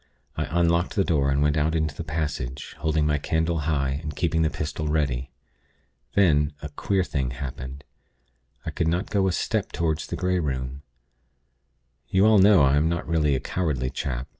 I 0.35 0.45
unlocked 0.45 0.95
the 0.95 1.03
door, 1.03 1.29
and 1.29 1.43
went 1.43 1.57
out 1.57 1.75
into 1.75 1.93
the 1.93 2.03
passage, 2.03 2.73
holding 2.79 3.05
my 3.05 3.19
candle 3.19 3.59
high, 3.69 3.99
and 4.01 4.15
keeping 4.15 4.41
the 4.41 4.49
pistol 4.49 4.87
ready. 4.87 5.29
Then 6.15 6.53
a 6.59 6.69
queer 6.69 7.03
thing 7.03 7.29
happened. 7.29 7.83
I 8.65 8.71
could 8.71 8.87
not 8.87 9.11
go 9.11 9.27
a 9.27 9.31
step 9.31 9.71
toward 9.71 9.99
the 9.99 10.15
Grey 10.15 10.39
Room. 10.39 10.81
You 12.07 12.25
all 12.25 12.39
know 12.39 12.63
I 12.63 12.77
am 12.77 12.89
not 12.89 13.07
really 13.07 13.35
a 13.35 13.39
cowardly 13.39 13.91
chap. 13.91 14.27